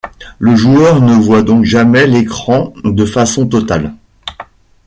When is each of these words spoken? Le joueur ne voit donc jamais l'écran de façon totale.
Le 0.39 0.55
joueur 0.55 0.99
ne 0.99 1.13
voit 1.13 1.43
donc 1.43 1.63
jamais 1.63 2.07
l'écran 2.07 2.73
de 2.83 3.05
façon 3.05 3.47
totale. 3.47 3.93